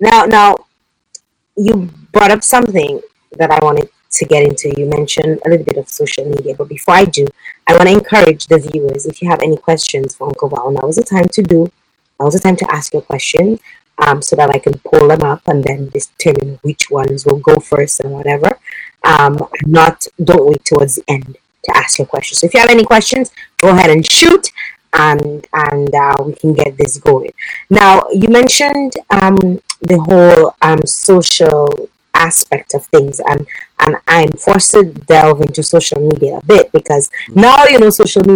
[0.00, 0.66] Now, now,
[1.56, 3.00] you brought up something
[3.32, 4.72] that I wanted to get into.
[4.78, 7.26] You mentioned a little bit of social media, but before I do,
[7.66, 9.06] I want to encourage the viewers.
[9.06, 11.70] If you have any questions for Uncle Val, now is the time to do.
[12.20, 13.58] Now is the time to ask your question,
[13.98, 17.56] um, so that I can pull them up and then determine which ones will go
[17.56, 18.58] first and whatever.
[19.04, 22.40] Um, not don't wait towards the end to ask your questions.
[22.40, 24.52] So if you have any questions, go ahead and shoot
[24.92, 27.32] and and uh, we can get this going.
[27.70, 33.46] Now you mentioned um, the whole um, social aspect of things and
[33.78, 38.22] and I'm forced to delve into social media a bit because now you know social
[38.22, 38.34] media